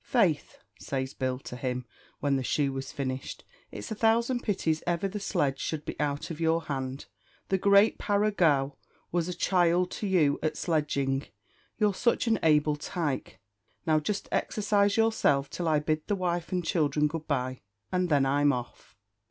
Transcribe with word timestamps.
"Faith," 0.03 0.57
says 0.79 1.13
Bill 1.13 1.37
to 1.37 1.55
him, 1.55 1.85
when 2.21 2.35
the 2.35 2.41
shoe 2.43 2.73
was 2.73 2.91
finished, 2.91 3.43
"it's 3.71 3.91
a 3.91 3.93
thousand 3.93 4.41
pities 4.41 4.81
ever 4.87 5.07
the 5.07 5.19
sledge 5.19 5.59
should 5.59 5.85
be 5.85 5.95
out 5.99 6.31
of 6.31 6.39
your 6.39 6.63
hand; 6.63 7.05
the 7.49 7.59
great 7.59 7.99
Parra 7.99 8.31
Gow 8.31 8.77
was 9.11 9.27
a 9.27 9.33
child 9.35 9.91
to 9.91 10.07
you 10.07 10.39
at 10.41 10.57
sledging, 10.57 11.27
you're 11.77 11.93
such 11.93 12.25
an 12.25 12.39
able 12.41 12.77
tyke. 12.77 13.39
Now 13.85 13.99
just 13.99 14.27
exercise 14.31 14.97
yourself 14.97 15.51
till 15.51 15.67
I 15.67 15.77
bid 15.77 16.07
the 16.07 16.15
wife 16.15 16.51
and 16.51 16.63
childhre 16.65 17.07
good 17.07 17.27
bye, 17.27 17.61
and 17.91 18.09
then 18.09 18.25
I'm 18.25 18.51
off." 18.51 18.97